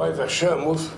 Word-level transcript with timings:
Nós 0.00 0.18
achamos 0.18 0.88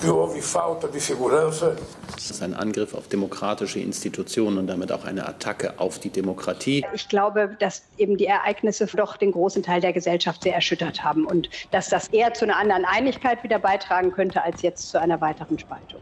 que 0.00 0.08
houve 0.08 0.42
falta 0.42 0.88
de 0.88 1.00
segurança. 1.00 1.76
Das 2.12 2.32
ist 2.32 2.42
ein 2.42 2.52
Angriff 2.52 2.92
auf 2.92 3.06
demokratische 3.06 3.78
Institutionen 3.78 4.58
und 4.58 4.66
damit 4.66 4.90
auch 4.90 5.04
eine 5.04 5.28
Attacke 5.28 5.74
auf 5.78 6.00
die 6.00 6.10
Demokratie. 6.10 6.84
Ich 6.92 7.08
glaube, 7.08 7.54
dass 7.60 7.84
eben 7.96 8.16
die 8.16 8.26
Ereignisse 8.26 8.86
doch 8.86 9.16
den 9.16 9.30
großen 9.30 9.62
Teil 9.62 9.80
der 9.80 9.92
Gesellschaft 9.92 10.42
sehr 10.42 10.52
erschüttert 10.52 11.04
haben 11.04 11.26
und 11.26 11.48
dass 11.70 11.90
das 11.90 12.08
eher 12.08 12.34
zu 12.34 12.44
einer 12.44 12.56
anderen 12.56 12.84
Einigkeit 12.84 13.44
wieder 13.44 13.60
beitragen 13.60 14.10
könnte, 14.10 14.42
als 14.42 14.62
jetzt 14.62 14.90
zu 14.90 15.00
einer 15.00 15.20
weiteren 15.20 15.56
Spaltung. 15.56 16.00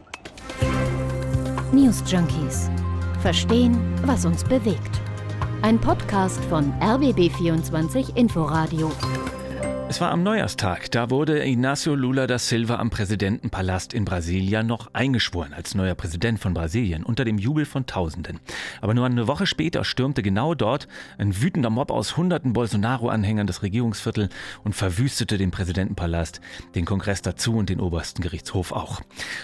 News 1.71 2.01
Junkies. 2.07 2.67
Verstehen, 3.21 3.77
was 4.07 4.25
uns 4.25 4.43
bewegt. 4.43 4.99
Ein 5.61 5.79
Podcast 5.79 6.43
von 6.45 6.73
RBB24 6.81 8.17
Inforadio. 8.17 8.91
Es 9.93 10.01
war 10.01 10.09
am 10.09 10.23
Neujahrstag. 10.23 10.89
Da 10.89 11.11
wurde 11.11 11.43
Inácio 11.43 11.93
Lula 11.93 12.25
da 12.25 12.39
Silva 12.39 12.77
am 12.77 12.89
Präsidentenpalast 12.89 13.93
in 13.93 14.05
Brasilia 14.05 14.63
noch 14.63 14.89
eingeschworen 14.91 15.53
als 15.53 15.75
neuer 15.75 15.93
Präsident 15.93 16.39
von 16.39 16.55
Brasilien 16.55 17.03
unter 17.03 17.25
dem 17.25 17.37
Jubel 17.37 17.65
von 17.65 17.85
Tausenden. 17.85 18.39
Aber 18.81 18.95
nur 18.95 19.05
eine 19.05 19.27
Woche 19.27 19.45
später 19.45 19.83
stürmte 19.83 20.23
genau 20.23 20.55
dort 20.55 20.87
ein 21.19 21.39
wütender 21.39 21.69
Mob 21.69 21.91
aus 21.91 22.17
hunderten 22.17 22.53
Bolsonaro-Anhängern 22.53 23.45
das 23.45 23.61
Regierungsviertel 23.61 24.29
und 24.63 24.73
verwüstete 24.73 25.37
den 25.37 25.51
Präsidentenpalast, 25.51 26.41
den 26.73 26.85
Kongress 26.85 27.21
dazu 27.21 27.55
und 27.55 27.69
den 27.69 27.79
obersten 27.79 28.23
Gerichtshof 28.23 28.71
auch. 28.71 28.99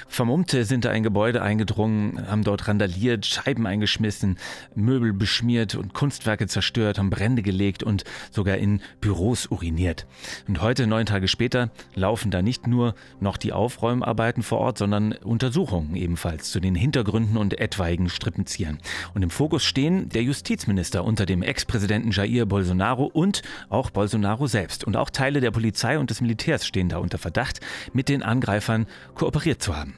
Vermummte 0.08 0.66
sind 0.66 0.84
da 0.84 0.90
ein 0.90 1.04
Gebäude 1.04 1.44
eingedrungen, 1.44 2.28
haben 2.28 2.44
dort 2.44 2.68
randaliert, 2.68 3.28
Scheiben 3.28 3.68
eingeschmissen, 3.68 4.40
Möbel 4.74 5.14
beschmiert 5.14 5.76
und 5.76 5.94
Kunstwerke 5.94 6.48
zerstört, 6.48 6.98
haben 6.98 7.12
Brände 7.12 7.44
gelegt 7.44 7.84
und 7.84 8.04
sogar 8.32 8.58
in 8.58 8.82
Büros 9.00 9.46
uriniert. 9.46 10.08
Und 10.48 10.62
heute, 10.62 10.88
neun 10.88 11.06
Tage 11.06 11.28
später, 11.28 11.70
laufen 11.96 12.32
da 12.32 12.42
nicht 12.42 12.68
nur 12.68 12.96
noch 13.20 13.38
die 13.38 13.54
Aufräumarbeiten 13.54 14.44
vor 14.44 14.60
Ort, 14.60 14.78
sondern 14.78 15.14
Untersuchungen 15.14 15.96
ebenfalls 15.96 16.52
zu 16.52 16.60
den 16.60 16.76
Hintergründen 16.76 17.38
und 17.38 17.60
etwaigen 17.60 18.10
Strippenziehern. 18.10 18.80
Und 19.14 19.24
im 19.24 19.30
Fokus 19.30 19.64
stehen 19.64 20.10
der 20.10 20.24
Justizminister 20.24 21.04
unter 21.04 21.26
dem 21.26 21.44
Ex-Präsidenten 21.44 22.12
Jair 22.12 22.46
Bolsonaro 22.46 23.06
und 23.06 23.42
auch 23.70 23.90
Bolsonaro 23.90 24.48
selbst. 24.48 24.84
Und 24.84 24.98
auch 24.98 25.10
Teile 25.10 25.42
der 25.42 25.52
Polizei 25.52 25.98
und 25.98 26.10
des 26.10 26.22
Militärs 26.22 26.66
stehen 26.66 26.90
da 26.90 26.98
unter 26.98 27.18
Verdacht, 27.18 27.60
mit 27.94 28.10
den 28.10 28.24
Angreifern 28.24 28.88
kooperiert 29.16 29.62
zu 29.62 29.76
haben. 29.76 29.98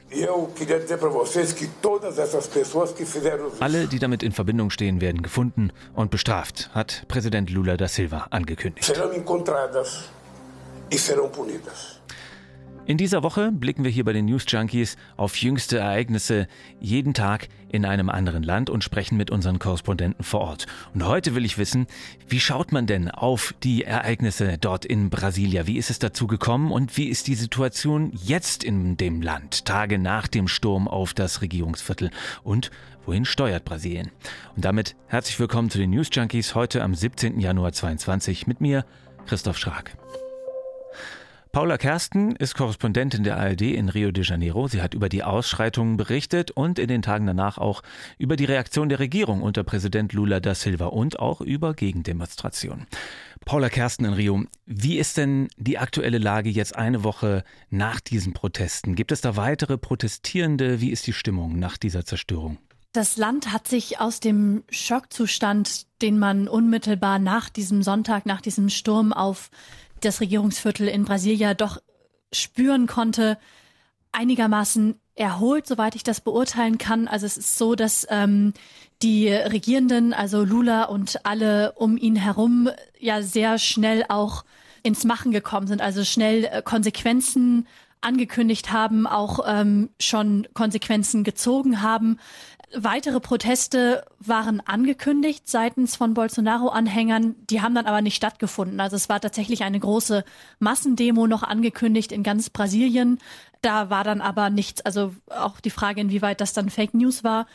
Alle, 3.60 3.86
die 3.86 3.98
damit 3.98 4.22
in 4.22 4.32
Verbindung 4.32 4.70
stehen, 4.70 5.00
werden 5.00 5.22
gefunden 5.22 5.70
und 5.94 6.10
bestraft, 6.10 6.70
hat 6.74 7.04
Präsident 7.08 7.50
Lula 7.50 7.76
da 7.76 7.88
Silva 7.88 8.26
angekündigt 8.30 8.92
e 10.92 10.98
serão 10.98 11.28
punidas. 11.30 12.02
In 12.84 12.98
dieser 12.98 13.22
Woche 13.22 13.52
blicken 13.52 13.84
wir 13.84 13.92
hier 13.92 14.04
bei 14.04 14.12
den 14.12 14.24
News 14.24 14.44
Junkies 14.48 14.96
auf 15.16 15.36
jüngste 15.36 15.78
Ereignisse 15.78 16.48
jeden 16.80 17.14
Tag 17.14 17.48
in 17.68 17.84
einem 17.84 18.10
anderen 18.10 18.42
Land 18.42 18.70
und 18.70 18.82
sprechen 18.82 19.16
mit 19.16 19.30
unseren 19.30 19.60
Korrespondenten 19.60 20.24
vor 20.24 20.40
Ort. 20.40 20.66
Und 20.92 21.06
heute 21.06 21.36
will 21.36 21.44
ich 21.44 21.58
wissen, 21.58 21.86
wie 22.28 22.40
schaut 22.40 22.72
man 22.72 22.88
denn 22.88 23.08
auf 23.08 23.54
die 23.62 23.84
Ereignisse 23.84 24.58
dort 24.60 24.84
in 24.84 25.10
Brasilia? 25.10 25.68
Wie 25.68 25.78
ist 25.78 25.90
es 25.90 26.00
dazu 26.00 26.26
gekommen 26.26 26.72
und 26.72 26.96
wie 26.96 27.08
ist 27.08 27.28
die 27.28 27.36
Situation 27.36 28.10
jetzt 28.24 28.64
in 28.64 28.96
dem 28.96 29.22
Land, 29.22 29.64
Tage 29.64 30.00
nach 30.00 30.26
dem 30.26 30.48
Sturm 30.48 30.88
auf 30.88 31.14
das 31.14 31.40
Regierungsviertel? 31.40 32.10
Und 32.42 32.72
wohin 33.06 33.24
steuert 33.24 33.64
Brasilien? 33.64 34.10
Und 34.56 34.64
damit 34.64 34.96
herzlich 35.06 35.38
willkommen 35.38 35.70
zu 35.70 35.78
den 35.78 35.90
News 35.90 36.08
Junkies 36.12 36.56
heute 36.56 36.82
am 36.82 36.96
17. 36.96 37.38
Januar 37.38 37.72
2022 37.72 38.48
mit 38.48 38.60
mir, 38.60 38.84
Christoph 39.24 39.56
Schrag. 39.56 39.96
Paula 41.52 41.76
Kersten 41.76 42.34
ist 42.36 42.54
Korrespondentin 42.54 43.24
der 43.24 43.36
ARD 43.36 43.60
in 43.60 43.90
Rio 43.90 44.10
de 44.10 44.24
Janeiro. 44.24 44.68
Sie 44.68 44.80
hat 44.80 44.94
über 44.94 45.10
die 45.10 45.22
Ausschreitungen 45.22 45.98
berichtet 45.98 46.50
und 46.50 46.78
in 46.78 46.88
den 46.88 47.02
Tagen 47.02 47.26
danach 47.26 47.58
auch 47.58 47.82
über 48.16 48.36
die 48.36 48.46
Reaktion 48.46 48.88
der 48.88 49.00
Regierung 49.00 49.42
unter 49.42 49.62
Präsident 49.62 50.14
Lula 50.14 50.40
da 50.40 50.54
Silva 50.54 50.86
und 50.86 51.18
auch 51.18 51.42
über 51.42 51.74
Gegendemonstrationen. 51.74 52.86
Paula 53.44 53.68
Kersten 53.68 54.06
in 54.06 54.14
Rio, 54.14 54.44
wie 54.64 54.96
ist 54.96 55.18
denn 55.18 55.48
die 55.58 55.76
aktuelle 55.76 56.16
Lage 56.16 56.48
jetzt 56.48 56.74
eine 56.74 57.04
Woche 57.04 57.44
nach 57.68 58.00
diesen 58.00 58.32
Protesten? 58.32 58.94
Gibt 58.94 59.12
es 59.12 59.20
da 59.20 59.36
weitere 59.36 59.76
Protestierende? 59.76 60.80
Wie 60.80 60.88
ist 60.88 61.06
die 61.06 61.12
Stimmung 61.12 61.58
nach 61.58 61.76
dieser 61.76 62.06
Zerstörung? 62.06 62.56
Das 62.94 63.16
Land 63.16 63.52
hat 63.52 63.68
sich 63.68 64.00
aus 64.00 64.20
dem 64.20 64.64
Schockzustand, 64.70 65.86
den 66.02 66.18
man 66.18 66.46
unmittelbar 66.46 67.18
nach 67.18 67.48
diesem 67.48 67.82
Sonntag, 67.82 68.26
nach 68.26 68.42
diesem 68.42 68.68
Sturm 68.68 69.14
auf 69.14 69.50
das 70.04 70.20
Regierungsviertel 70.20 70.88
in 70.88 71.04
Brasilia 71.04 71.54
doch 71.54 71.80
spüren 72.32 72.86
konnte, 72.86 73.38
einigermaßen 74.12 75.00
erholt, 75.14 75.66
soweit 75.66 75.94
ich 75.94 76.02
das 76.02 76.20
beurteilen 76.20 76.78
kann. 76.78 77.08
Also 77.08 77.26
es 77.26 77.36
ist 77.36 77.58
so, 77.58 77.74
dass 77.74 78.06
ähm, 78.10 78.54
die 79.02 79.28
Regierenden, 79.28 80.12
also 80.12 80.44
Lula 80.44 80.84
und 80.84 81.26
alle 81.26 81.72
um 81.72 81.96
ihn 81.96 82.16
herum, 82.16 82.70
ja 82.98 83.22
sehr 83.22 83.58
schnell 83.58 84.04
auch 84.08 84.44
ins 84.82 85.04
Machen 85.04 85.32
gekommen 85.32 85.66
sind, 85.66 85.80
also 85.80 86.04
schnell 86.04 86.44
äh, 86.44 86.62
Konsequenzen 86.62 87.66
angekündigt 88.02 88.72
haben, 88.72 89.06
auch 89.06 89.40
ähm, 89.46 89.90
schon 89.98 90.46
Konsequenzen 90.54 91.24
gezogen 91.24 91.82
haben. 91.82 92.18
Weitere 92.74 93.20
Proteste 93.20 94.04
waren 94.18 94.60
angekündigt 94.60 95.46
seitens 95.46 95.94
von 95.94 96.14
Bolsonaro-Anhängern, 96.14 97.34
die 97.50 97.60
haben 97.60 97.74
dann 97.74 97.86
aber 97.86 98.00
nicht 98.00 98.16
stattgefunden. 98.16 98.80
Also 98.80 98.96
es 98.96 99.08
war 99.08 99.20
tatsächlich 99.20 99.62
eine 99.62 99.78
große 99.78 100.24
Massendemo 100.58 101.26
noch 101.26 101.42
angekündigt 101.42 102.12
in 102.12 102.22
ganz 102.22 102.48
Brasilien. 102.48 103.18
Da 103.60 103.90
war 103.90 104.04
dann 104.04 104.20
aber 104.20 104.48
nichts, 104.48 104.80
also 104.80 105.14
auch 105.28 105.60
die 105.60 105.70
Frage, 105.70 106.00
inwieweit 106.00 106.40
das 106.40 106.54
dann 106.54 106.70
Fake 106.70 106.94
News 106.94 107.24
war. 107.24 107.46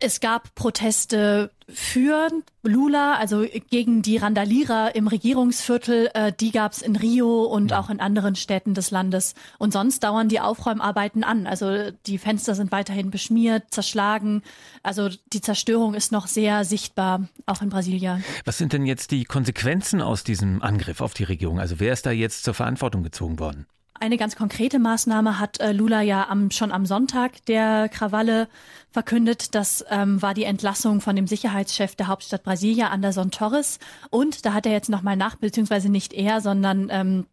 Es 0.00 0.20
gab 0.20 0.54
Proteste 0.54 1.50
für 1.68 2.30
Lula, 2.62 3.14
also 3.14 3.46
gegen 3.70 4.02
die 4.02 4.16
Randalierer 4.16 4.94
im 4.94 5.06
Regierungsviertel. 5.06 6.10
Äh, 6.14 6.32
die 6.38 6.50
gab 6.50 6.72
es 6.72 6.82
in 6.82 6.96
Rio 6.96 7.44
und 7.44 7.72
auch 7.72 7.90
in 7.90 8.00
anderen 8.00 8.36
Städten 8.36 8.74
des 8.74 8.90
Landes. 8.90 9.34
Und 9.58 9.72
sonst 9.72 10.04
dauern 10.04 10.28
die 10.28 10.40
Aufräumarbeiten 10.40 11.24
an. 11.24 11.46
Also 11.46 11.90
die 12.06 12.18
Fenster 12.18 12.54
sind 12.54 12.72
weiterhin 12.72 13.10
beschmiert, 13.10 13.64
zerschlagen. 13.70 14.42
Also 14.82 15.08
die 15.32 15.40
Zerstörung 15.40 15.94
ist 15.94 16.12
noch 16.12 16.26
sehr 16.26 16.64
sichtbar, 16.64 17.28
auch 17.46 17.62
in 17.62 17.70
Brasilien. 17.70 18.24
Was 18.44 18.58
sind 18.58 18.72
denn 18.72 18.86
jetzt 18.86 19.10
die 19.10 19.24
Konsequenzen 19.24 20.02
aus 20.02 20.24
diesem 20.24 20.62
Angriff 20.62 21.00
auf 21.00 21.14
die 21.14 21.24
Regierung? 21.24 21.60
Also 21.60 21.80
wer 21.80 21.92
ist 21.92 22.06
da 22.06 22.10
jetzt 22.10 22.44
zur 22.44 22.54
Verantwortung 22.54 23.02
gezogen 23.02 23.38
worden? 23.38 23.66
Eine 24.00 24.16
ganz 24.16 24.34
konkrete 24.34 24.80
Maßnahme 24.80 25.38
hat 25.38 25.60
äh, 25.60 25.72
Lula 25.72 26.02
ja 26.02 26.28
am, 26.28 26.50
schon 26.50 26.72
am 26.72 26.84
Sonntag 26.84 27.44
der 27.46 27.88
Krawalle 27.88 28.48
verkündet. 28.90 29.54
Das 29.54 29.84
ähm, 29.88 30.20
war 30.20 30.34
die 30.34 30.44
Entlassung 30.44 31.00
von 31.00 31.14
dem 31.14 31.28
Sicherheitschef 31.28 31.94
der 31.94 32.08
Hauptstadt 32.08 32.42
Brasilia, 32.42 32.88
Anderson 32.88 33.30
Torres. 33.30 33.78
Und 34.10 34.44
da 34.44 34.52
hat 34.52 34.66
er 34.66 34.72
jetzt 34.72 34.88
nochmal 34.88 35.16
nach, 35.16 35.36
beziehungsweise 35.36 35.88
nicht 35.88 36.12
er, 36.12 36.40
sondern 36.40 36.88
ähm, 36.90 37.26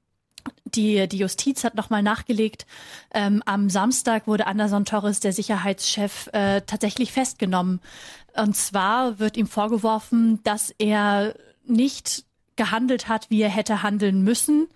die, 0.66 1.07
die 1.07 1.17
Justiz 1.17 1.63
hat 1.63 1.75
nochmal 1.75 2.03
nachgelegt. 2.03 2.67
Ähm, 3.13 3.41
am 3.45 3.69
Samstag 3.69 4.28
wurde 4.28 4.45
Anderson 4.47 4.85
Torres, 4.85 5.19
der 5.19 5.33
Sicherheitschef, 5.33 6.28
äh, 6.31 6.61
tatsächlich 6.61 7.11
festgenommen. 7.11 7.79
Und 8.35 8.55
zwar 8.55 9.19
wird 9.19 9.35
ihm 9.35 9.47
vorgeworfen, 9.47 10.41
dass 10.43 10.73
er 10.78 11.35
nicht 11.66 12.23
gehandelt 12.55 13.07
hat, 13.07 13.29
wie 13.29 13.41
er 13.41 13.49
hätte 13.49 13.81
handeln 13.81 14.23
müssen 14.23 14.67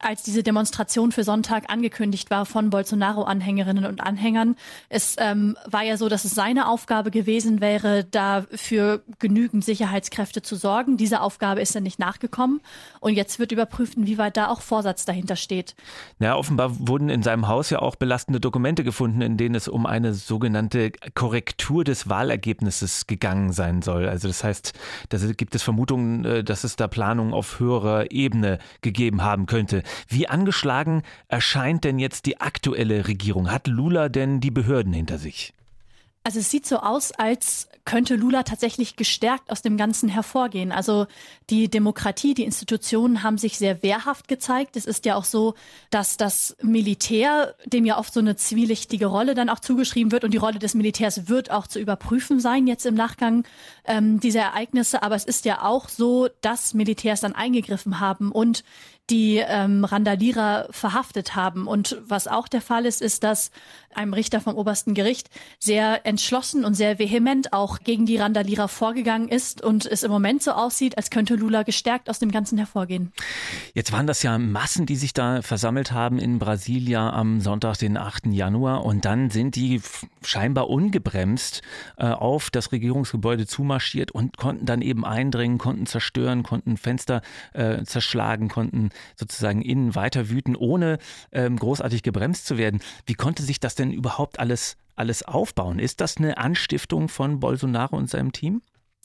als 0.00 0.22
diese 0.22 0.42
Demonstration 0.42 1.12
für 1.12 1.24
Sonntag 1.24 1.64
angekündigt 1.68 2.30
war 2.30 2.46
von 2.46 2.70
Bolsonaro-Anhängerinnen 2.70 3.86
und 3.86 4.00
Anhängern. 4.00 4.56
Es 4.88 5.16
ähm, 5.18 5.56
war 5.66 5.82
ja 5.82 5.96
so, 5.96 6.08
dass 6.08 6.24
es 6.24 6.34
seine 6.34 6.68
Aufgabe 6.68 7.10
gewesen 7.10 7.60
wäre, 7.60 8.04
da 8.04 8.44
für 8.50 9.02
genügend 9.18 9.64
Sicherheitskräfte 9.64 10.42
zu 10.42 10.56
sorgen. 10.56 10.96
Diese 10.96 11.20
Aufgabe 11.20 11.60
ist 11.60 11.74
dann 11.74 11.82
nicht 11.82 11.98
nachgekommen. 11.98 12.60
Und 13.00 13.14
jetzt 13.14 13.38
wird 13.38 13.52
überprüft, 13.52 13.96
inwieweit 13.96 14.36
da 14.36 14.48
auch 14.48 14.60
Vorsatz 14.60 15.04
dahinter 15.04 15.36
steht. 15.36 15.74
Ja, 16.18 16.36
offenbar 16.36 16.88
wurden 16.88 17.10
in 17.10 17.22
seinem 17.22 17.48
Haus 17.48 17.70
ja 17.70 17.80
auch 17.80 17.96
belastende 17.96 18.40
Dokumente 18.40 18.84
gefunden, 18.84 19.20
in 19.20 19.36
denen 19.36 19.54
es 19.54 19.68
um 19.68 19.86
eine 19.86 20.14
sogenannte 20.14 20.92
Korrektur 21.14 21.84
des 21.84 22.08
Wahlergebnisses 22.08 23.06
gegangen 23.06 23.52
sein 23.52 23.82
soll. 23.82 24.08
Also 24.08 24.28
das 24.28 24.44
heißt, 24.44 24.72
da 25.10 25.18
gibt 25.18 25.54
es 25.54 25.62
Vermutungen, 25.62 26.24
äh, 26.24 26.44
dass 26.44 26.64
es 26.64 26.76
da 26.76 26.88
Planungen 26.88 27.34
auf 27.34 27.60
höherer 27.60 28.10
Ebene 28.10 28.58
gegeben 28.80 29.22
haben 29.22 29.46
könnte. 29.46 29.82
Wie 30.08 30.28
angeschlagen 30.28 31.02
erscheint 31.28 31.84
denn 31.84 31.98
jetzt 31.98 32.26
die 32.26 32.40
aktuelle 32.40 33.08
Regierung? 33.08 33.50
Hat 33.50 33.66
Lula 33.66 34.08
denn 34.08 34.40
die 34.40 34.50
Behörden 34.50 34.92
hinter 34.92 35.18
sich? 35.18 35.54
Also 36.22 36.40
es 36.40 36.50
sieht 36.50 36.66
so 36.66 36.76
aus, 36.76 37.12
als 37.12 37.68
könnte 37.86 38.14
Lula 38.14 38.42
tatsächlich 38.42 38.96
gestärkt 38.96 39.50
aus 39.50 39.62
dem 39.62 39.78
Ganzen 39.78 40.10
hervorgehen. 40.10 40.70
Also 40.70 41.06
die 41.48 41.68
Demokratie, 41.68 42.34
die 42.34 42.44
Institutionen 42.44 43.22
haben 43.22 43.38
sich 43.38 43.56
sehr 43.56 43.82
wehrhaft 43.82 44.28
gezeigt. 44.28 44.76
Es 44.76 44.84
ist 44.84 45.06
ja 45.06 45.16
auch 45.16 45.24
so, 45.24 45.54
dass 45.88 46.18
das 46.18 46.56
Militär, 46.62 47.54
dem 47.64 47.86
ja 47.86 47.98
oft 47.98 48.12
so 48.12 48.20
eine 48.20 48.36
zwielichtige 48.36 49.06
Rolle 49.06 49.34
dann 49.34 49.48
auch 49.48 49.60
zugeschrieben 49.60 50.12
wird 50.12 50.24
und 50.24 50.32
die 50.32 50.36
Rolle 50.36 50.58
des 50.58 50.74
Militärs 50.74 51.28
wird 51.28 51.50
auch 51.50 51.66
zu 51.66 51.80
überprüfen 51.80 52.38
sein 52.38 52.66
jetzt 52.66 52.84
im 52.84 52.94
Nachgang 52.94 53.44
ähm, 53.86 54.20
dieser 54.20 54.42
Ereignisse. 54.42 55.02
Aber 55.02 55.14
es 55.14 55.24
ist 55.24 55.46
ja 55.46 55.62
auch 55.62 55.88
so, 55.88 56.28
dass 56.42 56.74
Militärs 56.74 57.22
dann 57.22 57.34
eingegriffen 57.34 57.98
haben 57.98 58.30
und 58.30 58.62
die 59.10 59.38
ähm, 59.38 59.84
Randalierer 59.84 60.68
verhaftet 60.70 61.34
haben. 61.34 61.66
Und 61.66 62.00
was 62.06 62.28
auch 62.28 62.48
der 62.48 62.60
Fall 62.60 62.86
ist, 62.86 63.02
ist, 63.02 63.24
dass 63.24 63.50
einem 63.94 64.14
Richter 64.14 64.40
vom 64.40 64.54
obersten 64.54 64.94
Gericht 64.94 65.28
sehr 65.58 66.06
entschlossen 66.06 66.64
und 66.64 66.74
sehr 66.74 66.98
vehement 66.98 67.52
auch 67.52 67.80
gegen 67.80 68.06
die 68.06 68.16
Randalierer 68.16 68.68
vorgegangen 68.68 69.28
ist 69.28 69.62
und 69.62 69.84
es 69.84 70.02
im 70.02 70.10
Moment 70.10 70.42
so 70.42 70.52
aussieht, 70.52 70.96
als 70.96 71.10
könnte 71.10 71.34
Lula 71.34 71.64
gestärkt 71.64 72.08
aus 72.08 72.20
dem 72.20 72.30
Ganzen 72.30 72.56
hervorgehen. 72.56 73.12
Jetzt 73.74 73.92
waren 73.92 74.06
das 74.06 74.22
ja 74.22 74.38
Massen, 74.38 74.86
die 74.86 74.96
sich 74.96 75.12
da 75.12 75.42
versammelt 75.42 75.92
haben 75.92 76.18
in 76.18 76.38
Brasilia 76.38 77.10
am 77.10 77.40
Sonntag, 77.40 77.78
den 77.78 77.96
8. 77.96 78.26
Januar 78.26 78.84
und 78.84 79.04
dann 79.04 79.30
sind 79.30 79.56
die 79.56 79.80
scheinbar 80.22 80.70
ungebremst 80.70 81.62
äh, 81.96 82.06
auf 82.06 82.50
das 82.50 82.72
Regierungsgebäude 82.72 83.46
zumarschiert 83.46 84.12
und 84.12 84.36
konnten 84.36 84.66
dann 84.66 84.82
eben 84.82 85.04
eindringen, 85.04 85.58
konnten 85.58 85.86
zerstören, 85.86 86.42
konnten 86.42 86.76
Fenster 86.76 87.22
äh, 87.54 87.82
zerschlagen, 87.84 88.48
konnten 88.48 88.90
sozusagen 89.16 89.62
innen 89.62 89.94
weiter 89.94 90.28
wüten, 90.28 90.56
ohne 90.56 90.98
ähm, 91.32 91.56
großartig 91.56 92.02
gebremst 92.02 92.46
zu 92.46 92.58
werden. 92.58 92.80
Wie 93.06 93.14
konnte 93.14 93.42
sich 93.42 93.60
das 93.60 93.74
denn 93.74 93.92
überhaupt 93.92 94.38
alles, 94.38 94.76
alles 94.96 95.22
aufbauen? 95.22 95.78
Ist 95.78 96.00
das 96.00 96.16
eine 96.16 96.38
Anstiftung 96.38 97.08
von 97.08 97.40
Bolsonaro 97.40 97.96
und 97.96 98.10
seinem 98.10 98.32
Team? 98.32 98.62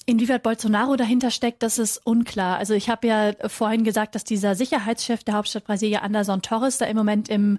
Inwieweit 0.07 0.43
Bolsonaro 0.43 0.95
dahinter 0.97 1.31
steckt, 1.31 1.63
das 1.63 1.79
ist 1.79 2.05
unklar. 2.05 2.57
Also 2.57 2.75
ich 2.75 2.89
habe 2.89 3.07
ja 3.07 3.33
vorhin 3.47 3.83
gesagt, 3.83 4.13
dass 4.13 4.23
dieser 4.23 4.53
Sicherheitschef 4.53 5.23
der 5.23 5.33
Hauptstadt 5.33 5.63
Brasilia, 5.63 5.99
Anderson 6.01 6.43
Torres, 6.43 6.77
da 6.77 6.85
im 6.85 6.95
Moment 6.95 7.27
im, 7.27 7.57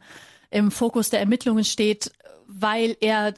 im 0.50 0.70
Fokus 0.70 1.10
der 1.10 1.18
Ermittlungen 1.18 1.64
steht, 1.64 2.12
weil 2.46 2.96
er 3.00 3.34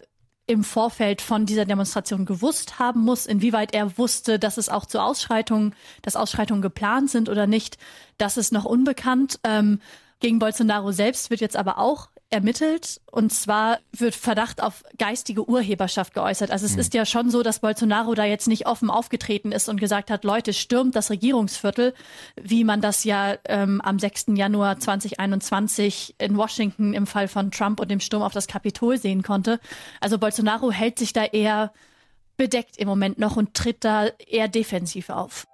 im 0.49 0.65
Vorfeld 0.65 1.21
von 1.21 1.45
dieser 1.45 1.67
Demonstration 1.67 2.25
gewusst 2.25 2.79
haben 2.79 3.03
muss, 3.03 3.27
inwieweit 3.27 3.75
er 3.75 3.99
wusste, 3.99 4.39
dass 4.39 4.57
es 4.57 4.71
auch 4.71 4.87
zu 4.87 5.01
Ausschreitungen, 5.01 5.75
dass 6.03 6.17
Ausschreitungen 6.17 6.63
geplant 6.63 7.11
sind 7.11 7.29
oder 7.29 7.47
nicht, 7.47 7.77
das 8.17 8.39
ist 8.39 8.51
noch 8.53 8.65
unbekannt. 8.65 9.39
Ähm, 9.45 9.81
gegen 10.21 10.39
Bolsonaro 10.39 10.91
selbst 10.91 11.31
wird 11.31 11.43
jetzt 11.43 11.57
aber 11.57 11.79
auch 11.79 12.09
ermittelt. 12.31 13.01
Und 13.11 13.33
zwar 13.33 13.79
wird 13.93 14.15
Verdacht 14.15 14.63
auf 14.63 14.85
geistige 14.99 15.49
Urheberschaft 15.49 16.15
geäußert. 16.15 16.51
Also 16.51 16.67
es 16.67 16.75
mhm. 16.75 16.81
ist 16.81 16.95
ja 16.95 17.07
schon 17.07 17.31
so, 17.31 17.43
dass 17.43 17.61
Bolsonaro 17.61 18.15
da 18.15 18.25
jetzt 18.25 18.49
nicht 18.49 18.67
offen 18.67 18.91
aufgetreten 18.91 19.53
ist 19.53 19.69
und 19.69 19.81
gesagt 19.81 20.11
hat, 20.11 20.25
Leute, 20.25 20.53
stürmt 20.53 20.95
das 20.95 21.11
Regierungsviertel, 21.11 21.95
wie 22.41 22.65
man 22.65 22.81
das 22.81 23.05
ja 23.05 23.37
ähm, 23.47 23.81
am 23.81 23.99
6. 23.99 24.27
Januar 24.35 24.79
2021 24.79 26.17
in 26.19 26.37
Washington 26.37 26.93
im 26.93 27.07
Fall 27.07 27.29
von 27.29 27.51
Trump 27.51 27.81
und 27.81 27.91
dem 27.91 28.01
Sturm 28.01 28.23
auf 28.23 28.33
das 28.33 28.47
Kapitol 28.47 28.99
sehen 28.99 29.23
konnte. 29.23 29.61
Also 30.01 30.19
Bolsonaro 30.19 30.71
hält 30.71 30.99
sich 30.99 31.13
da 31.13 31.25
eher 31.25 31.73
bedeckt 32.37 32.77
im 32.77 32.89
Moment 32.89 33.19
noch 33.19 33.37
und 33.37 33.55
tritt 33.55 33.85
da 33.85 34.07
eher 34.07 34.49
defensiv 34.49 35.11
auf. 35.11 35.47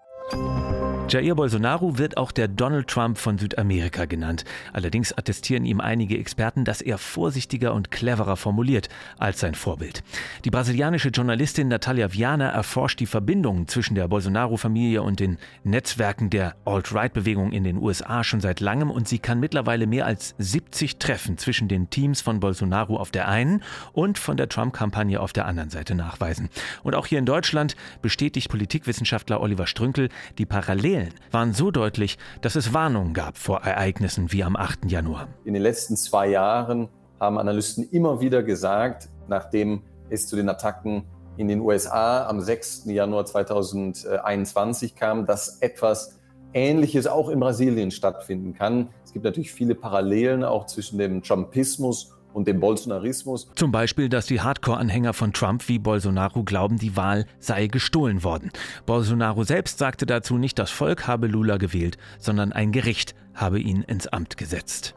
Jair 1.06 1.34
Bolsonaro 1.34 1.98
wird 1.98 2.16
auch 2.16 2.32
der 2.32 2.48
Donald 2.48 2.88
Trump 2.88 3.18
von 3.18 3.36
Südamerika 3.36 4.06
genannt. 4.06 4.44
Allerdings 4.72 5.12
attestieren 5.12 5.66
ihm 5.66 5.80
einige 5.80 6.18
Experten, 6.18 6.64
dass 6.64 6.80
er 6.80 6.96
vorsichtiger 6.96 7.74
und 7.74 7.90
cleverer 7.90 8.36
formuliert 8.36 8.88
als 9.18 9.40
sein 9.40 9.54
Vorbild. 9.54 10.02
Die 10.44 10.50
brasilianische 10.50 11.10
Journalistin 11.10 11.68
Natalia 11.68 12.12
Viana 12.12 12.48
erforscht 12.48 13.00
die 13.00 13.06
Verbindungen 13.06 13.68
zwischen 13.68 13.94
der 13.94 14.08
Bolsonaro-Familie 14.08 15.02
und 15.02 15.20
den 15.20 15.36
Netzwerken 15.62 16.30
der 16.30 16.56
Alt-Right-Bewegung 16.64 17.52
in 17.52 17.64
den 17.64 17.76
USA 17.76 18.24
schon 18.24 18.40
seit 18.40 18.60
langem 18.60 18.90
und 18.90 19.06
sie 19.06 19.18
kann 19.18 19.38
mittlerweile 19.38 19.86
mehr 19.86 20.06
als 20.06 20.34
70 20.38 20.96
Treffen 20.96 21.36
zwischen 21.36 21.68
den 21.68 21.90
Teams 21.90 22.22
von 22.22 22.40
Bolsonaro 22.40 22.96
auf 22.96 23.10
der 23.10 23.28
einen 23.28 23.62
und 23.92 24.18
von 24.18 24.38
der 24.38 24.48
Trump-Kampagne 24.48 25.20
auf 25.20 25.34
der 25.34 25.44
anderen 25.44 25.70
Seite 25.70 25.94
nachweisen. 25.94 26.48
Und 26.82 26.94
auch 26.94 27.06
hier 27.06 27.18
in 27.18 27.26
Deutschland 27.26 27.76
bestätigt 28.00 28.48
Politikwissenschaftler 28.48 29.40
Oliver 29.40 29.66
Strünkel 29.66 30.08
die 30.38 30.46
Parallelen 30.46 30.93
Parallelen 30.94 31.14
waren 31.32 31.52
so 31.52 31.70
deutlich, 31.70 32.18
dass 32.40 32.54
es 32.54 32.72
Warnungen 32.72 33.14
gab 33.14 33.36
vor 33.36 33.62
Ereignissen 33.62 34.30
wie 34.32 34.44
am 34.44 34.56
8. 34.56 34.90
Januar. 34.90 35.28
In 35.44 35.54
den 35.54 35.62
letzten 35.62 35.96
zwei 35.96 36.28
Jahren 36.28 36.88
haben 37.18 37.38
Analysten 37.38 37.88
immer 37.90 38.20
wieder 38.20 38.42
gesagt, 38.42 39.08
nachdem 39.28 39.82
es 40.10 40.28
zu 40.28 40.36
den 40.36 40.48
Attacken 40.48 41.04
in 41.36 41.48
den 41.48 41.60
USA 41.60 42.26
am 42.28 42.40
6. 42.40 42.84
Januar 42.86 43.26
2021 43.26 44.94
kam, 44.94 45.26
dass 45.26 45.58
etwas 45.60 46.20
Ähnliches 46.52 47.08
auch 47.08 47.28
in 47.28 47.40
Brasilien 47.40 47.90
stattfinden 47.90 48.54
kann. 48.54 48.90
Es 49.04 49.12
gibt 49.12 49.24
natürlich 49.24 49.52
viele 49.52 49.74
Parallelen 49.74 50.44
auch 50.44 50.66
zwischen 50.66 50.98
dem 50.98 51.22
Trumpismus 51.22 52.13
und 52.34 52.48
dem 52.48 52.60
Bolsonarismus. 52.60 53.48
Zum 53.54 53.72
Beispiel, 53.72 54.08
dass 54.08 54.26
die 54.26 54.40
Hardcore-Anhänger 54.40 55.14
von 55.14 55.32
Trump 55.32 55.68
wie 55.68 55.78
Bolsonaro 55.78 56.42
glauben, 56.42 56.78
die 56.78 56.96
Wahl 56.96 57.26
sei 57.38 57.68
gestohlen 57.68 58.24
worden. 58.24 58.50
Bolsonaro 58.86 59.44
selbst 59.44 59.78
sagte 59.78 60.04
dazu 60.04 60.36
nicht, 60.36 60.58
das 60.58 60.70
Volk 60.70 61.06
habe 61.06 61.28
Lula 61.28 61.56
gewählt, 61.56 61.96
sondern 62.18 62.52
ein 62.52 62.72
Gericht 62.72 63.14
habe 63.34 63.60
ihn 63.60 63.82
ins 63.82 64.06
Amt 64.06 64.36
gesetzt. 64.36 64.94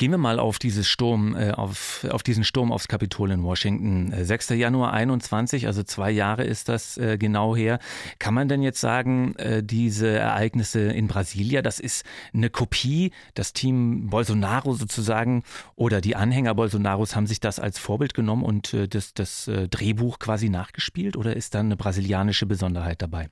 Gehen 0.00 0.12
wir 0.12 0.16
mal 0.16 0.38
auf 0.38 0.58
dieses 0.58 0.88
Sturm, 0.88 1.36
äh, 1.36 1.50
auf, 1.50 2.06
auf 2.10 2.22
diesen 2.22 2.42
Sturm 2.42 2.72
aufs 2.72 2.88
Kapitol 2.88 3.32
in 3.32 3.42
Washington. 3.42 4.14
6. 4.18 4.52
Äh, 4.52 4.54
Januar 4.54 4.94
21, 4.94 5.66
also 5.66 5.82
zwei 5.82 6.10
Jahre 6.10 6.42
ist 6.42 6.70
das 6.70 6.96
äh, 6.96 7.18
genau 7.18 7.54
her. 7.54 7.78
Kann 8.18 8.32
man 8.32 8.48
denn 8.48 8.62
jetzt 8.62 8.80
sagen, 8.80 9.34
äh, 9.36 9.62
diese 9.62 10.08
Ereignisse 10.08 10.80
in 10.80 11.06
Brasilia, 11.06 11.60
das 11.60 11.80
ist 11.80 12.06
eine 12.32 12.48
Kopie, 12.48 13.12
das 13.34 13.52
Team 13.52 14.08
Bolsonaro 14.08 14.72
sozusagen 14.72 15.42
oder 15.76 16.00
die 16.00 16.16
Anhänger 16.16 16.54
Bolsonaros 16.54 17.14
haben 17.14 17.26
sich 17.26 17.40
das 17.40 17.60
als 17.60 17.78
Vorbild 17.78 18.14
genommen 18.14 18.42
und 18.42 18.72
äh, 18.72 18.88
das, 18.88 19.12
das 19.12 19.48
äh, 19.48 19.68
Drehbuch 19.68 20.18
quasi 20.18 20.48
nachgespielt 20.48 21.14
oder 21.14 21.36
ist 21.36 21.54
da 21.54 21.60
eine 21.60 21.76
brasilianische 21.76 22.46
Besonderheit 22.46 23.02
dabei? 23.02 23.28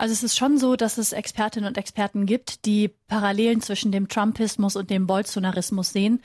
Also 0.00 0.14
es 0.14 0.22
ist 0.22 0.38
schon 0.38 0.56
so, 0.56 0.76
dass 0.76 0.96
es 0.96 1.12
Expertinnen 1.12 1.68
und 1.68 1.76
Experten 1.76 2.24
gibt, 2.24 2.64
die 2.64 2.88
Parallelen 3.06 3.60
zwischen 3.60 3.92
dem 3.92 4.08
Trumpismus 4.08 4.74
und 4.74 4.88
dem 4.88 5.06
Bolsonarismus 5.06 5.90
sehen. 5.90 6.22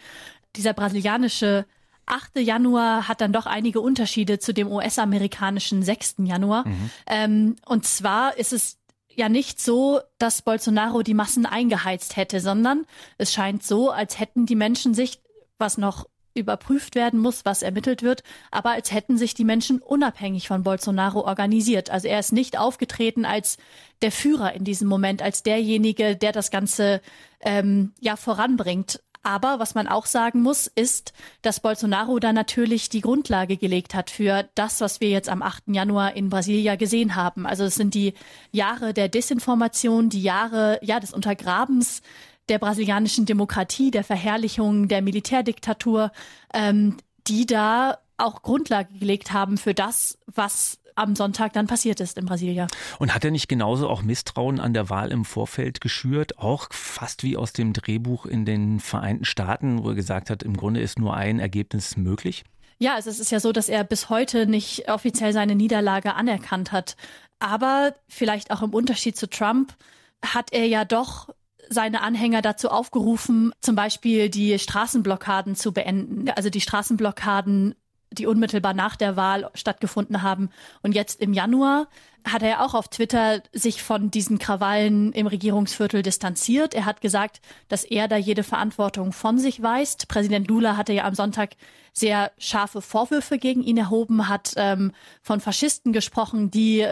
Dieser 0.56 0.72
brasilianische 0.72 1.66
8. 2.06 2.38
Januar 2.38 3.10
hat 3.10 3.20
dann 3.20 3.34
doch 3.34 3.46
einige 3.46 3.82
Unterschiede 3.82 4.40
zu 4.40 4.54
dem 4.54 4.72
US-amerikanischen 4.72 5.84
6. 5.84 6.16
Januar. 6.20 6.66
Mhm. 6.66 6.90
Ähm, 7.06 7.56
und 7.66 7.86
zwar 7.86 8.38
ist 8.38 8.54
es 8.54 8.78
ja 9.14 9.28
nicht 9.28 9.60
so, 9.60 10.00
dass 10.20 10.42
Bolsonaro 10.42 11.02
die 11.02 11.14
Massen 11.14 11.46
eingeheizt 11.46 12.16
hätte, 12.16 12.40
sondern 12.40 12.86
es 13.18 13.34
scheint 13.34 13.62
so, 13.64 13.92
als 13.92 14.18
hätten 14.18 14.46
die 14.46 14.56
Menschen 14.56 14.94
sich, 14.94 15.20
was 15.58 15.78
noch 15.78 16.08
überprüft 16.36 16.96
werden 16.96 17.20
muss, 17.20 17.46
was 17.46 17.62
ermittelt 17.62 18.04
wird, 18.04 18.24
aber 18.52 18.72
als 18.72 18.92
hätten 18.92 19.18
sich 19.18 19.34
die 19.34 19.46
Menschen 19.46 19.80
unabhängig 19.80 20.48
von 20.48 20.64
Bolsonaro 20.64 21.22
organisiert. 21.22 21.90
Also 21.90 22.08
er 22.08 22.20
ist 22.20 22.34
nicht 22.34 22.60
aufgetreten 22.60 23.26
als 23.26 23.58
der 24.02 24.12
Führer 24.12 24.54
in 24.54 24.64
diesem 24.64 24.88
Moment, 24.88 25.22
als 25.22 25.44
derjenige, 25.44 26.16
der 26.16 26.32
das 26.32 26.52
Ganze 26.52 27.02
ähm, 27.42 27.94
ja 28.00 28.16
voranbringt. 28.16 29.00
Aber 29.26 29.58
was 29.58 29.74
man 29.74 29.88
auch 29.88 30.06
sagen 30.06 30.44
muss, 30.44 30.68
ist, 30.68 31.12
dass 31.42 31.60
Bolsonaro 31.60 32.20
da 32.20 32.32
natürlich 32.32 32.90
die 32.90 33.02
Grundlage 33.02 33.58
gelegt 33.58 33.96
hat 33.96 34.12
für 34.12 34.48
das, 34.54 34.82
was 34.82 35.02
wir 35.02 35.10
jetzt 35.10 35.30
am 35.30 35.42
8. 35.42 35.64
Januar 35.70 36.16
in 36.16 36.30
Brasilia 36.30 36.76
gesehen 36.76 37.16
haben. 37.16 37.48
Also 37.48 37.64
es 37.64 37.74
sind 37.74 37.96
die 37.96 38.14
Jahre 38.52 38.94
der 38.94 39.10
Desinformation, 39.10 40.10
die 40.10 40.22
Jahre 40.22 40.78
ja 40.84 41.00
des 41.00 41.12
Untergrabens 41.12 42.04
der 42.50 42.60
brasilianischen 42.60 43.26
Demokratie, 43.26 43.92
der 43.92 44.04
Verherrlichung 44.04 44.88
der 44.88 45.02
Militärdiktatur, 45.02 46.12
ähm, 46.54 46.98
die 47.28 47.46
da 47.46 47.98
auch 48.18 48.42
Grundlage 48.42 48.98
gelegt 48.98 49.34
haben 49.34 49.58
für 49.58 49.74
das, 49.74 50.18
was 50.28 50.80
am 50.96 51.16
Sonntag 51.16 51.54
dann 51.54 51.68
passiert 51.68 52.00
ist 52.00 52.18
in 52.18 52.26
Brasilia. 52.26 52.68
Und 53.00 53.14
hat 53.14 53.26
er 53.26 53.32
nicht 53.32 53.50
genauso 53.50 53.90
auch 53.90 54.02
Misstrauen 54.02 54.60
an 54.60 54.74
der 54.74 54.90
Wahl 54.90 55.12
im 55.12 55.26
Vorfeld 55.26 55.82
geschürt, 55.82 56.40
auch 56.40 56.68
fast 56.72 57.24
wie 57.24 57.36
aus 57.36 57.52
dem 57.52 57.74
Drehbuch 57.74 58.26
in 58.26 58.46
den 58.46 58.80
Vereinten 58.80 59.26
Staaten, 59.26 59.84
wo 59.84 59.90
er 59.90 59.96
gesagt 59.96 60.30
hat, 60.30 60.42
im 60.42 60.56
Grunde 60.56 60.80
ist 60.80 60.98
nur 60.98 61.14
ein 61.14 61.40
Ergebnis 61.40 61.98
möglich? 61.98 62.46
Ja, 62.78 62.96
also 62.96 63.10
es 63.10 63.20
ist 63.20 63.32
ja 63.32 63.40
so, 63.40 63.52
dass 63.52 63.70
er 63.70 63.84
bis 63.84 64.10
heute 64.10 64.48
nicht 64.48 64.90
offiziell 64.90 65.34
seine 65.34 65.56
Niederlage 65.56 66.14
anerkannt 66.14 66.72
hat. 66.72 66.96
Aber 67.40 67.94
vielleicht 68.08 68.52
auch 68.52 68.62
im 68.62 68.74
Unterschied 68.74 69.18
zu 69.18 69.30
Trump 69.30 69.76
hat 70.24 70.52
er 70.54 70.66
ja 70.66 70.86
doch 70.86 71.30
seine 71.70 72.02
Anhänger 72.02 72.42
dazu 72.42 72.70
aufgerufen, 72.70 73.54
zum 73.62 73.76
Beispiel 73.76 74.30
die 74.30 74.58
Straßenblockaden 74.60 75.56
zu 75.56 75.72
beenden. 75.74 76.30
Also 76.30 76.50
die 76.50 76.62
Straßenblockaden 76.62 77.76
die 78.16 78.28
unmittelbar 78.28 78.74
nach 78.74 78.96
der 78.96 79.16
Wahl 79.16 79.50
stattgefunden 79.54 80.22
haben. 80.22 80.50
Und 80.82 80.94
jetzt 80.94 81.22
im 81.22 81.34
Januar 81.34 81.88
hat 82.28 82.42
er 82.42 82.50
ja 82.50 82.66
auch 82.66 82.74
auf 82.74 82.88
Twitter 82.88 83.42
sich 83.54 83.84
von 83.84 84.10
diesen 84.10 84.40
Krawallen 84.40 85.12
im 85.14 85.28
Regierungsviertel 85.28 86.02
distanziert. 86.02 86.74
Er 86.74 86.86
hat 86.86 87.02
gesagt, 87.02 87.42
dass 87.68 87.84
er 87.84 88.08
da 88.08 88.18
jede 88.18 88.44
Verantwortung 88.44 89.12
von 89.12 89.38
sich 89.38 89.62
weist. 89.62 90.08
Präsident 90.08 90.48
Lula 90.48 90.78
hatte 90.78 90.94
ja 90.94 91.06
am 91.06 91.14
Sonntag 91.14 91.52
sehr 91.94 92.32
scharfe 92.38 92.82
Vorwürfe 92.82 93.38
gegen 93.38 93.62
ihn 93.62 93.78
erhoben, 93.78 94.28
hat 94.28 94.54
ähm, 94.56 94.92
von 95.22 95.40
Faschisten 95.40 95.94
gesprochen, 95.94 96.50
die 96.50 96.88